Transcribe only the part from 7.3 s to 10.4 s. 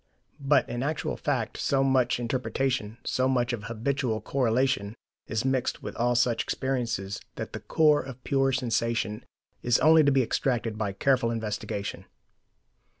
that the core of pure sensation is only to be